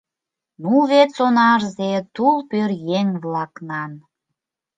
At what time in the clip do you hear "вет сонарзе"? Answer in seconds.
0.91-1.91